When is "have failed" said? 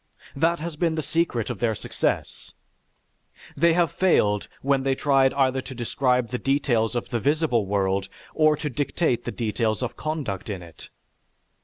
3.73-4.47